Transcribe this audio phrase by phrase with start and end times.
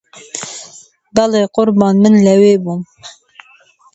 [1.15, 2.81] بەڵێ قوربان من لەوێ بووم!